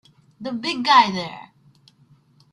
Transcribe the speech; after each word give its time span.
The 0.39 0.51
big 0.51 0.83
guy 0.83 1.11
there! 1.11 1.51